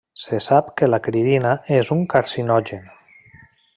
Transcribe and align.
Se 0.19 0.37
sap 0.45 0.71
que 0.79 0.89
l'acridina 0.89 1.51
és 1.77 1.93
un 1.97 2.01
carcinogen. 2.15 2.89